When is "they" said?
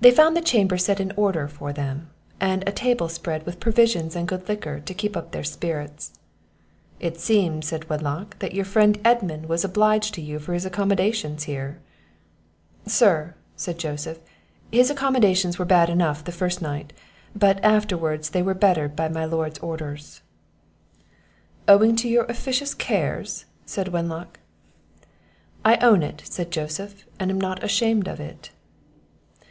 0.00-0.10, 18.30-18.40